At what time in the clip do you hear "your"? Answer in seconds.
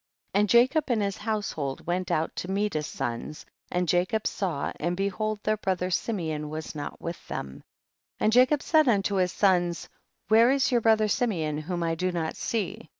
10.71-10.81